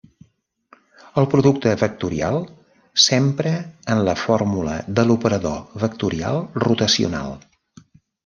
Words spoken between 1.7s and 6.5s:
vectorial s'empra en la fórmula de l'operador vectorial